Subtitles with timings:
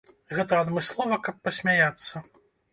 [0.37, 2.27] Гэта адмыслова, каб пасмяяцца.